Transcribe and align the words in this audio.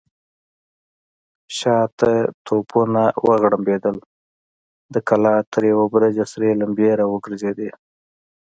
شاته 1.57 2.11
توپونه 2.45 3.03
وغړمبېدل، 3.27 3.97
د 4.93 4.95
کلا 5.07 5.35
تر 5.53 5.61
يوه 5.71 5.85
برج 5.93 6.15
سرې 6.31 6.51
لمبې 6.61 6.89
را 6.99 7.05
وګرځېدې. 7.13 7.69